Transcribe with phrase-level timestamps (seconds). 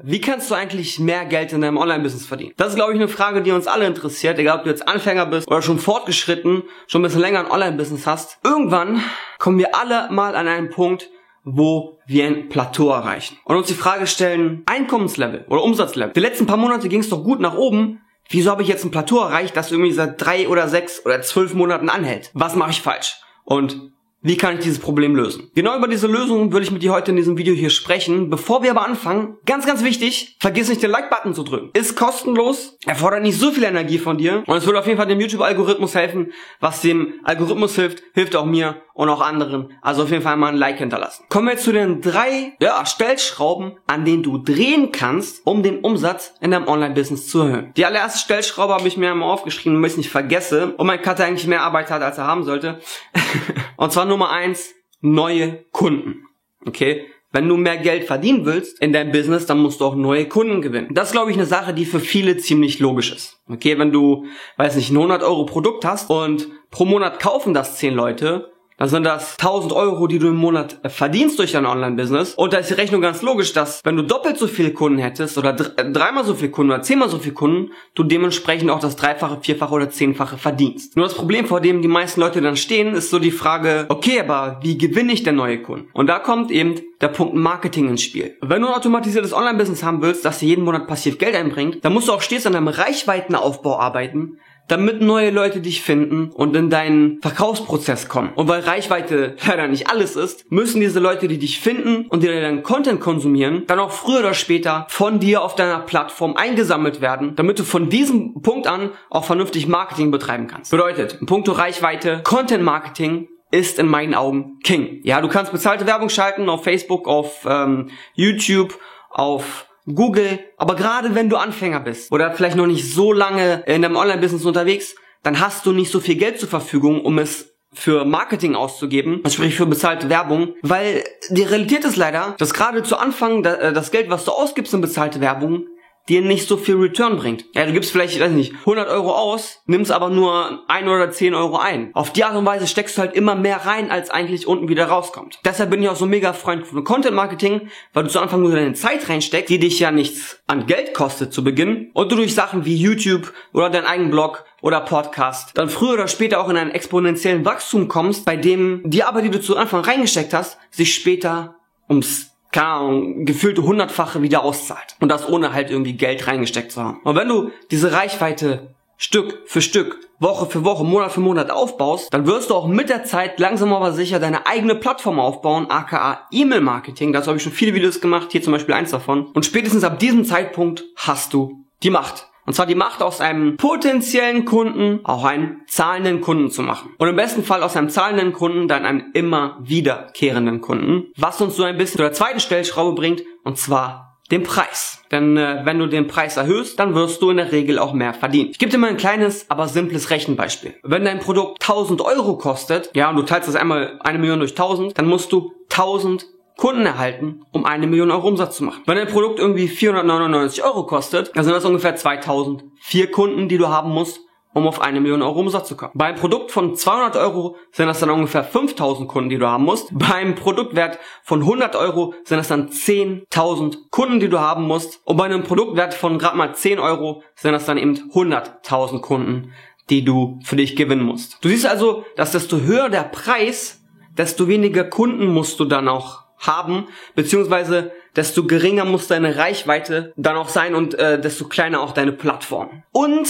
[0.00, 2.52] Wie kannst du eigentlich mehr Geld in deinem Online-Business verdienen?
[2.56, 5.26] Das ist, glaube ich, eine Frage, die uns alle interessiert, egal ob du jetzt Anfänger
[5.26, 8.38] bist oder schon fortgeschritten, schon ein bisschen länger ein Online-Business hast.
[8.44, 9.02] Irgendwann
[9.38, 11.10] kommen wir alle mal an einen Punkt,
[11.42, 16.12] wo wir ein Plateau erreichen und uns die Frage stellen, Einkommenslevel oder Umsatzlevel.
[16.12, 18.00] Die letzten paar Monate ging es doch gut nach oben.
[18.28, 21.54] Wieso habe ich jetzt ein Plateau erreicht, das irgendwie seit drei oder sechs oder zwölf
[21.54, 22.30] Monaten anhält?
[22.34, 23.16] Was mache ich falsch?
[23.44, 23.90] Und
[24.28, 25.50] wie kann ich dieses Problem lösen?
[25.54, 28.28] Genau über diese Lösung will ich mit dir heute in diesem Video hier sprechen.
[28.28, 31.70] Bevor wir aber anfangen, ganz, ganz wichtig, vergiss nicht den Like-Button zu drücken.
[31.72, 35.06] Ist kostenlos, erfordert nicht so viel Energie von dir und es würde auf jeden Fall
[35.06, 36.32] dem YouTube-Algorithmus helfen.
[36.60, 39.72] Was dem Algorithmus hilft, hilft auch mir und auch anderen.
[39.80, 41.24] Also auf jeden Fall mal ein Like hinterlassen.
[41.28, 46.34] Kommen wir zu den drei ja, Stellschrauben, an denen du drehen kannst, um den Umsatz
[46.40, 47.72] in deinem Online-Business zu erhöhen.
[47.76, 51.24] Die allererste Stellschraube habe ich mir einmal aufgeschrieben, damit ich nicht vergesse und mein Cutter
[51.24, 52.80] eigentlich mehr Arbeit hat, als er haben sollte.
[53.76, 56.24] und zwar Nummer eins, neue Kunden.
[56.66, 57.06] Okay?
[57.30, 60.60] Wenn du mehr Geld verdienen willst in deinem Business, dann musst du auch neue Kunden
[60.60, 60.88] gewinnen.
[60.90, 63.38] Das ist, glaube ich, eine Sache, die für viele ziemlich logisch ist.
[63.48, 64.24] Okay, wenn du,
[64.56, 68.88] weiß nicht, ein 100 Euro Produkt hast und pro Monat kaufen das 10 Leute, dann
[68.88, 72.34] sind das 1000 Euro, die du im Monat äh, verdienst durch dein Online-Business.
[72.34, 75.36] Und da ist die Rechnung ganz logisch, dass wenn du doppelt so viele Kunden hättest
[75.36, 78.94] oder äh, dreimal so viele Kunden oder zehnmal so viele Kunden, du dementsprechend auch das
[78.94, 80.96] Dreifache, Vierfache oder Zehnfache verdienst.
[80.96, 84.20] Nur das Problem, vor dem die meisten Leute dann stehen, ist so die Frage, okay,
[84.20, 85.88] aber wie gewinne ich denn neue Kunden?
[85.92, 88.36] Und da kommt eben der Punkt Marketing ins Spiel.
[88.40, 91.92] Wenn du ein automatisiertes Online-Business haben willst, das dir jeden Monat passiv Geld einbringt, dann
[91.92, 96.70] musst du auch stets an deinem Reichweitenaufbau arbeiten, damit neue Leute dich finden und in
[96.70, 98.32] deinen Verkaufsprozess kommen.
[98.34, 102.28] Und weil Reichweite leider nicht alles ist, müssen diese Leute, die dich finden und die
[102.28, 107.34] deinen Content konsumieren, dann auch früher oder später von dir auf deiner Plattform eingesammelt werden,
[107.36, 110.70] damit du von diesem Punkt an auch vernünftig Marketing betreiben kannst.
[110.70, 115.00] Bedeutet, in puncto Reichweite, Content Marketing ist in meinen Augen King.
[115.04, 118.78] Ja, du kannst bezahlte Werbung schalten auf Facebook, auf ähm, YouTube,
[119.10, 120.38] auf Google.
[120.56, 124.44] Aber gerade wenn du Anfänger bist oder vielleicht noch nicht so lange in deinem Online-Business
[124.44, 129.22] unterwegs, dann hast du nicht so viel Geld zur Verfügung, um es für Marketing auszugeben,
[129.28, 133.90] sprich für bezahlte Werbung, weil die Realität ist leider, dass gerade zu Anfang äh, das
[133.90, 135.66] Geld, was du ausgibst in bezahlte Werbung,
[136.08, 137.44] dir nicht so viel Return bringt.
[137.54, 141.10] Ja, du gibst vielleicht, ich weiß nicht, 100 Euro aus, nimmst aber nur 1 oder
[141.10, 141.90] 10 Euro ein.
[141.94, 144.86] Auf die Art und Weise steckst du halt immer mehr rein, als eigentlich unten wieder
[144.86, 145.38] rauskommt.
[145.44, 148.52] Deshalb bin ich auch so mega Freund von Content Marketing, weil du zu Anfang nur
[148.52, 152.34] deine Zeit reinsteckst, die dich ja nichts an Geld kostet zu Beginn und du durch
[152.34, 156.56] Sachen wie YouTube oder deinen eigenen Blog oder Podcast dann früher oder später auch in
[156.56, 160.94] einen exponentiellen Wachstum kommst, bei dem die Arbeit, die du zu Anfang reingesteckt hast, sich
[160.94, 161.56] später
[161.88, 164.96] ums keine Ahnung, gefühlte hundertfache wieder auszahlt.
[165.00, 167.00] Und das ohne halt irgendwie Geld reingesteckt zu haben.
[167.04, 172.12] Und wenn du diese Reichweite Stück für Stück, Woche für Woche, Monat für Monat aufbaust,
[172.12, 176.26] dann wirst du auch mit der Zeit langsam aber sicher deine eigene Plattform aufbauen, aka
[176.32, 177.12] E-Mail-Marketing.
[177.12, 179.26] Dazu habe ich schon viele Videos gemacht, hier zum Beispiel eins davon.
[179.26, 182.27] Und spätestens ab diesem Zeitpunkt hast du die Macht.
[182.48, 186.94] Und zwar die Macht aus einem potenziellen Kunden auch einen zahlenden Kunden zu machen.
[186.96, 191.12] Und im besten Fall aus einem zahlenden Kunden dann einen immer wiederkehrenden Kunden.
[191.18, 195.02] Was uns so ein bisschen zu der zweiten Stellschraube bringt, und zwar den Preis.
[195.10, 198.14] Denn äh, wenn du den Preis erhöhst, dann wirst du in der Regel auch mehr
[198.14, 198.48] verdienen.
[198.50, 200.74] Ich gebe dir mal ein kleines, aber simples Rechenbeispiel.
[200.82, 204.52] Wenn dein Produkt 1000 Euro kostet, ja, und du teilst das einmal eine Million durch
[204.52, 206.26] 1000, dann musst du 1000
[206.58, 208.82] Kunden erhalten, um eine Million Euro Umsatz zu machen.
[208.84, 213.68] Wenn ein Produkt irgendwie 499 Euro kostet, dann sind das ungefähr 2004 Kunden, die du
[213.68, 214.20] haben musst,
[214.54, 215.92] um auf eine Million Euro Umsatz zu kommen.
[215.94, 219.62] Bei einem Produkt von 200 Euro sind das dann ungefähr 5000 Kunden, die du haben
[219.62, 219.90] musst.
[219.92, 225.00] Beim Produktwert von 100 Euro sind das dann 10.000 Kunden, die du haben musst.
[225.04, 229.52] Und bei einem Produktwert von gerade mal 10 Euro sind das dann eben 100.000 Kunden,
[229.90, 231.38] die du für dich gewinnen musst.
[231.40, 233.80] Du siehst also, dass desto höher der Preis,
[234.16, 240.36] desto weniger Kunden musst du dann auch haben, beziehungsweise desto geringer muss deine Reichweite dann
[240.36, 242.82] auch sein und äh, desto kleiner auch deine Plattform.
[242.92, 243.28] Und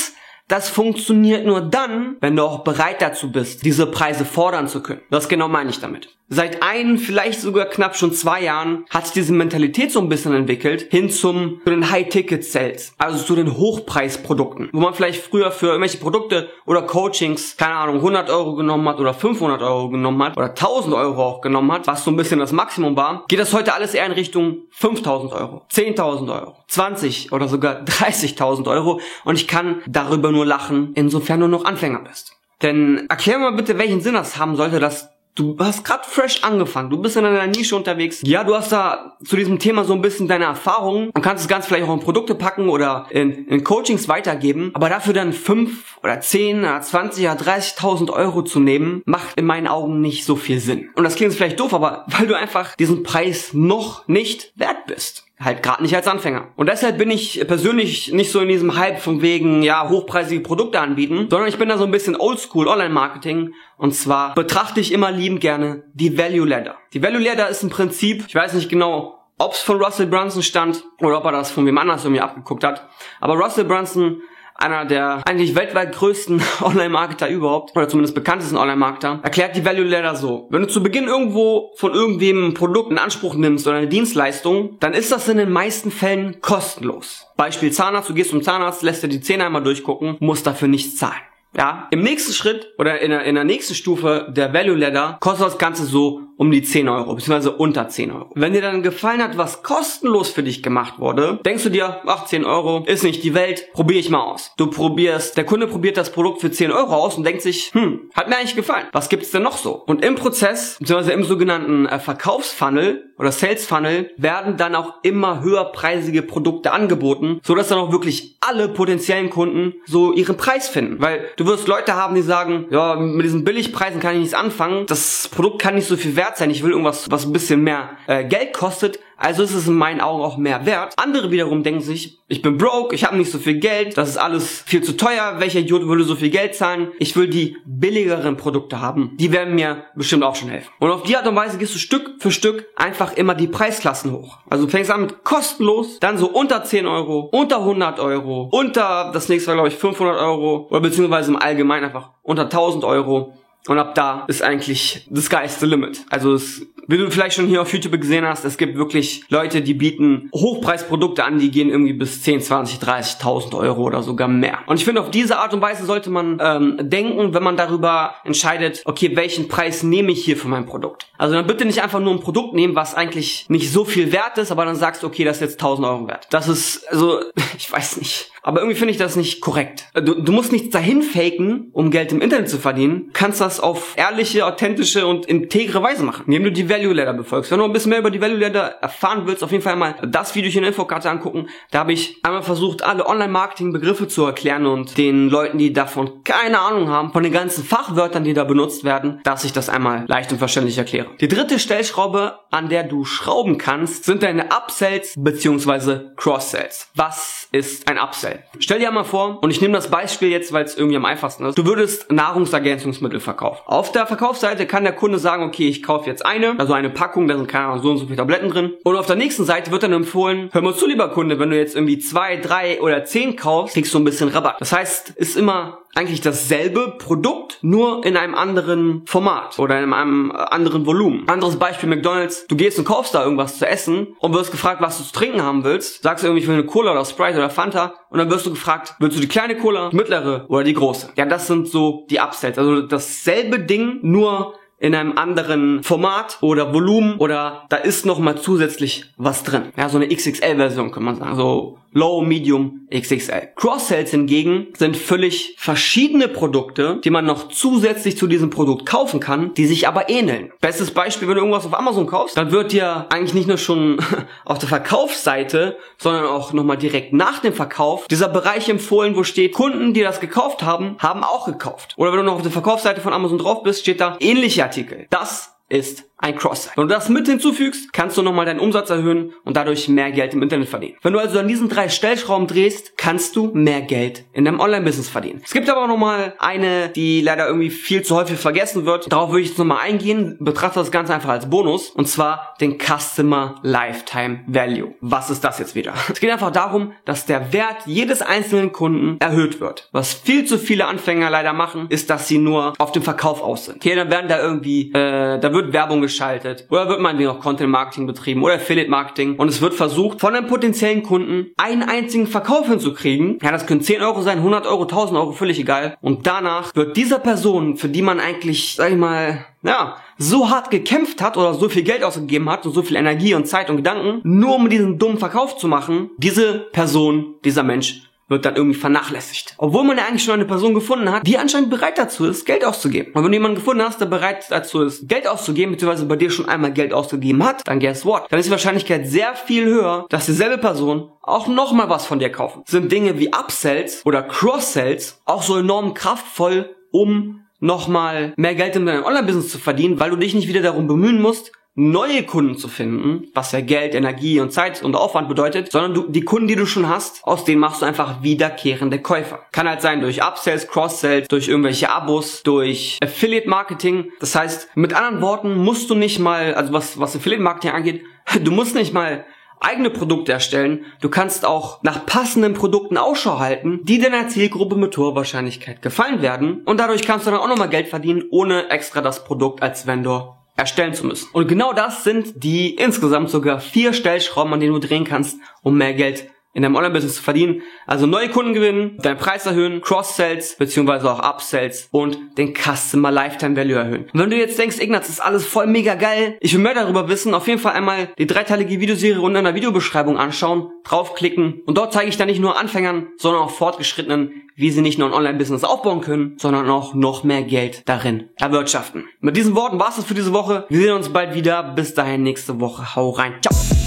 [0.48, 5.02] das funktioniert nur dann, wenn du auch bereit dazu bist, diese Preise fordern zu können.
[5.10, 6.17] Das genau meine ich damit.
[6.30, 10.34] Seit ein, vielleicht sogar knapp schon zwei Jahren hat sich diese Mentalität so ein bisschen
[10.34, 15.68] entwickelt hin zum zu den High-Ticket-Sales, also zu den Hochpreisprodukten, wo man vielleicht früher für
[15.68, 20.36] irgendwelche Produkte oder Coachings, keine Ahnung, 100 Euro genommen hat oder 500 Euro genommen hat
[20.36, 23.54] oder 1000 Euro auch genommen hat, was so ein bisschen das Maximum war, geht das
[23.54, 29.36] heute alles eher in Richtung 5000 Euro, 10.000 Euro, 20 oder sogar 30.000 Euro und
[29.36, 32.34] ich kann darüber nur lachen, insofern du noch Anfänger bist.
[32.60, 35.08] Denn erklär mal bitte, welchen Sinn das haben sollte, dass
[35.38, 38.22] Du hast gerade fresh angefangen, du bist in einer Nische unterwegs.
[38.24, 41.48] Ja, du hast da zu diesem Thema so ein bisschen deine Erfahrungen und kannst es
[41.48, 44.72] ganz vielleicht auch in Produkte packen oder in, in Coachings weitergeben.
[44.74, 49.46] Aber dafür dann fünf oder zehn oder zwanzig oder 30.000 Euro zu nehmen, macht in
[49.46, 50.90] meinen Augen nicht so viel Sinn.
[50.96, 55.27] Und das klingt vielleicht doof, aber weil du einfach diesen Preis noch nicht wert bist.
[55.40, 56.48] Halt gerade nicht als Anfänger.
[56.56, 60.80] Und deshalb bin ich persönlich nicht so in diesem Hype von wegen, ja, hochpreisige Produkte
[60.80, 63.54] anbieten, sondern ich bin da so ein bisschen oldschool Online-Marketing.
[63.76, 66.76] Und zwar betrachte ich immer liebend gerne die Value Ladder.
[66.92, 70.42] Die Value Ladder ist im Prinzip, ich weiß nicht genau, ob es von Russell Brunson
[70.42, 72.88] stand oder ob er das von wem anders irgendwie abgeguckt hat.
[73.20, 74.22] Aber Russell Brunson
[74.58, 80.16] einer der eigentlich weltweit größten Online-Marketer überhaupt, oder zumindest bekanntesten Online-Marketer, erklärt die Value Ladder
[80.16, 80.48] so.
[80.50, 84.76] Wenn du zu Beginn irgendwo von irgendwem ein Produkt in Anspruch nimmst oder eine Dienstleistung,
[84.80, 87.26] dann ist das in den meisten Fällen kostenlos.
[87.36, 90.96] Beispiel Zahnarzt, du gehst zum Zahnarzt, lässt dir die Zähne einmal durchgucken, musst dafür nichts
[90.96, 91.22] zahlen.
[91.56, 95.46] Ja, im nächsten Schritt oder in der, in der nächsten Stufe der Value Ladder kostet
[95.46, 98.30] das Ganze so um die 10 Euro, beziehungsweise unter 10 Euro.
[98.34, 102.26] Wenn dir dann gefallen hat, was kostenlos für dich gemacht wurde, denkst du dir, ach,
[102.26, 104.52] 10 Euro ist nicht die Welt, probiere ich mal aus.
[104.56, 108.10] Du probierst, der Kunde probiert das Produkt für 10 Euro aus und denkt sich, hm,
[108.14, 108.86] hat mir eigentlich gefallen.
[108.92, 109.82] Was gibt's denn noch so?
[109.86, 115.42] Und im Prozess, beziehungsweise im sogenannten äh, Verkaufsfunnel oder Sales Funnel, werden dann auch immer
[115.42, 121.02] höherpreisige Produkte angeboten, so dass dann auch wirklich alle potenziellen Kunden so ihren Preis finden.
[121.02, 124.86] Weil du wirst Leute haben, die sagen, ja, mit diesen Billigpreisen kann ich nichts anfangen,
[124.86, 126.50] das Produkt kann nicht so viel wert wert sein.
[126.50, 128.98] Ich will irgendwas, was ein bisschen mehr äh, Geld kostet.
[129.16, 130.94] Also ist es in meinen Augen auch mehr wert.
[130.96, 134.16] Andere wiederum denken sich, ich bin broke, ich habe nicht so viel Geld, das ist
[134.16, 136.92] alles viel zu teuer, welcher Idiot würde so viel Geld zahlen?
[137.00, 139.16] Ich will die billigeren Produkte haben.
[139.18, 140.70] Die werden mir bestimmt auch schon helfen.
[140.78, 144.12] Und auf die Art und Weise gehst du Stück für Stück einfach immer die Preisklassen
[144.12, 144.38] hoch.
[144.48, 149.10] Also du fängst an mit kostenlos, dann so unter 10 Euro, unter 100 Euro, unter,
[149.12, 153.34] das nächste war glaube ich 500 Euro, oder beziehungsweise im Allgemeinen einfach unter 1000 Euro.
[153.68, 156.00] Und ab da ist eigentlich the sky's the limit.
[156.08, 159.60] Also es, wie du vielleicht schon hier auf YouTube gesehen hast, es gibt wirklich Leute,
[159.60, 164.60] die bieten Hochpreisprodukte an, die gehen irgendwie bis 10, 20, 30.000 Euro oder sogar mehr.
[164.66, 168.14] Und ich finde, auf diese Art und Weise sollte man ähm, denken, wenn man darüber
[168.24, 171.06] entscheidet, okay, welchen Preis nehme ich hier für mein Produkt.
[171.18, 174.38] Also dann bitte nicht einfach nur ein Produkt nehmen, was eigentlich nicht so viel wert
[174.38, 176.26] ist, aber dann sagst du, okay, das ist jetzt 1000 Euro wert.
[176.30, 177.20] Das ist, also,
[177.58, 178.30] ich weiß nicht.
[178.48, 179.88] Aber irgendwie finde ich das nicht korrekt.
[179.92, 183.10] Du, du musst nichts dahin faken, um Geld im Internet zu verdienen.
[183.12, 187.50] Kannst das auf ehrliche, authentische und integre Weise machen, indem du die Value Ladder befolgst.
[187.50, 189.96] Wenn du ein bisschen mehr über die Value Ladder erfahren willst, auf jeden Fall mal
[190.08, 191.50] das Video hier in der Infokarte angucken.
[191.72, 196.60] Da habe ich einmal versucht, alle Online-Marketing-Begriffe zu erklären und den Leuten, die davon keine
[196.60, 200.32] Ahnung haben, von den ganzen Fachwörtern, die da benutzt werden, dass ich das einmal leicht
[200.32, 201.08] und verständlich erkläre.
[201.20, 206.14] Die dritte Stellschraube, an der du schrauben kannst, sind deine Upsells bzw.
[206.16, 206.88] Cross-Sells.
[206.94, 208.37] Was ist ein Upsell?
[208.58, 211.44] Stell dir mal vor, und ich nehme das Beispiel jetzt, weil es irgendwie am einfachsten
[211.46, 213.60] ist, du würdest Nahrungsergänzungsmittel verkaufen.
[213.66, 217.28] Auf der Verkaufsseite kann der Kunde sagen, okay, ich kaufe jetzt eine, also eine Packung,
[217.28, 218.74] da sind keine Ahnung, so und so viele Tabletten drin.
[218.84, 221.56] Und auf der nächsten Seite wird dann empfohlen, hör mal zu, lieber Kunde, wenn du
[221.56, 224.56] jetzt irgendwie zwei, drei oder zehn kaufst, kriegst du ein bisschen Rabatt.
[224.60, 230.30] Das heißt, ist immer eigentlich dasselbe Produkt, nur in einem anderen Format oder in einem
[230.30, 231.28] anderen Volumen.
[231.28, 232.46] Anderes Beispiel McDonald's.
[232.46, 235.42] Du gehst und kaufst da irgendwas zu essen und wirst gefragt, was du zu trinken
[235.42, 236.02] haben willst.
[236.02, 238.50] Sagst du irgendwie, ich will eine Cola oder Sprite oder Fanta und dann wirst du
[238.50, 241.10] gefragt, willst du die kleine Cola, die mittlere oder die große?
[241.16, 242.58] Ja, das sind so die Upsells.
[242.58, 248.36] Also dasselbe Ding, nur in einem anderen Format oder Volumen oder da ist noch mal
[248.36, 249.72] zusätzlich was drin.
[249.76, 251.36] Ja, so eine XXL-Version kann man sagen.
[251.36, 253.48] So Low, Medium, XXL.
[253.56, 259.54] Cross-Sells hingegen sind völlig verschiedene Produkte, die man noch zusätzlich zu diesem Produkt kaufen kann,
[259.54, 260.52] die sich aber ähneln.
[260.60, 263.98] Bestes Beispiel, wenn du irgendwas auf Amazon kaufst, dann wird dir eigentlich nicht nur schon
[264.44, 269.54] auf der Verkaufsseite, sondern auch nochmal direkt nach dem Verkauf dieser Bereich empfohlen, wo steht,
[269.54, 271.94] Kunden, die das gekauft haben, haben auch gekauft.
[271.96, 275.06] Oder wenn du noch auf der Verkaufsseite von Amazon drauf bist, steht da ähnliche Artikel.
[275.10, 276.74] Das ist ein Cross-Site.
[276.76, 280.34] Wenn du das mit hinzufügst, kannst du nochmal deinen Umsatz erhöhen und dadurch mehr Geld
[280.34, 280.96] im Internet verdienen.
[281.02, 285.08] Wenn du also an diesen drei Stellschrauben drehst, kannst du mehr Geld in deinem Online-Business
[285.08, 285.40] verdienen.
[285.44, 289.10] Es gibt aber auch nochmal eine, die leider irgendwie viel zu häufig vergessen wird.
[289.12, 290.36] Darauf würde ich jetzt nochmal eingehen.
[290.40, 291.90] Betrachte das Ganze einfach als Bonus.
[291.90, 294.94] Und zwar den Customer Lifetime Value.
[295.00, 295.94] Was ist das jetzt wieder?
[296.10, 299.88] Es geht einfach darum, dass der Wert jedes einzelnen Kunden erhöht wird.
[299.92, 303.66] Was viel zu viele Anfänger leider machen, ist, dass sie nur auf den Verkauf aus
[303.66, 303.76] sind.
[303.76, 307.70] Okay, dann werden da irgendwie, äh, da wird Werbung geschaltet oder wird meinetwegen auch Content
[307.70, 312.26] Marketing betrieben oder Affiliate Marketing und es wird versucht, von einem potenziellen Kunden einen einzigen
[312.26, 313.38] Verkauf hinzukriegen.
[313.42, 315.96] Ja, das können 10 Euro sein, 100 Euro, 1000 Euro, völlig egal.
[316.00, 320.70] Und danach wird dieser Person, für die man eigentlich, sag ich mal, ja, so hart
[320.70, 323.76] gekämpft hat oder so viel Geld ausgegeben hat und so viel Energie und Zeit und
[323.76, 328.78] Gedanken, nur um diesen dummen Verkauf zu machen, diese Person, dieser Mensch wird dann irgendwie
[328.78, 329.54] vernachlässigt.
[329.58, 332.64] Obwohl man ja eigentlich schon eine Person gefunden hat, die anscheinend bereit dazu ist, Geld
[332.64, 333.12] auszugeben.
[333.14, 336.30] Und wenn du jemanden gefunden hast, der bereit dazu ist, Geld auszugeben, beziehungsweise bei dir
[336.30, 338.24] schon einmal Geld ausgegeben hat, dann guess what?
[338.30, 342.30] Dann ist die Wahrscheinlichkeit sehr viel höher, dass dieselbe Person auch nochmal was von dir
[342.30, 342.62] kaufen.
[342.66, 348.86] Sind Dinge wie Upsells oder Cross-Sells auch so enorm kraftvoll, um nochmal mehr Geld in
[348.86, 352.66] deinem Online-Business zu verdienen, weil du dich nicht wieder darum bemühen musst, neue Kunden zu
[352.66, 356.56] finden, was ja Geld, Energie und Zeit und Aufwand bedeutet, sondern du, die Kunden, die
[356.56, 359.46] du schon hast, aus denen machst du einfach wiederkehrende Käufer.
[359.52, 364.10] Kann halt sein durch Upsells, Cross-Sells, durch irgendwelche Abos, durch Affiliate-Marketing.
[364.18, 368.02] Das heißt, mit anderen Worten musst du nicht mal, also was, was Affiliate-Marketing angeht,
[368.42, 369.24] du musst nicht mal
[369.60, 370.84] eigene Produkte erstellen.
[371.00, 376.22] Du kannst auch nach passenden Produkten Ausschau halten, die deiner Zielgruppe mit hoher Wahrscheinlichkeit gefallen
[376.22, 376.62] werden.
[376.64, 380.37] Und dadurch kannst du dann auch nochmal Geld verdienen, ohne extra das Produkt als Vendor
[380.58, 381.28] erstellen zu müssen.
[381.32, 385.78] Und genau das sind die insgesamt sogar vier Stellschrauben, an denen du drehen kannst, um
[385.78, 387.62] mehr Geld in deinem Online-Business zu verdienen.
[387.86, 393.56] Also neue Kunden gewinnen, deinen Preis erhöhen, Cross-Sells beziehungsweise auch Upsells und den Customer Lifetime
[393.56, 394.06] Value erhöhen.
[394.12, 397.08] Und wenn du jetzt denkst, Ignaz, ist alles voll mega geil, ich will mehr darüber
[397.08, 401.92] wissen, auf jeden Fall einmal die dreiteilige Videoserie unter einer Videobeschreibung anschauen, draufklicken und dort
[401.92, 405.62] zeige ich dann nicht nur Anfängern, sondern auch Fortgeschrittenen, wie sie nicht nur ein Online-Business
[405.62, 409.04] aufbauen können, sondern auch noch mehr Geld darin erwirtschaften.
[409.20, 410.66] Mit diesen Worten war es für diese Woche.
[410.68, 411.62] Wir sehen uns bald wieder.
[411.62, 412.96] Bis dahin nächste Woche.
[412.96, 413.34] Hau rein.
[413.40, 413.77] Ciao.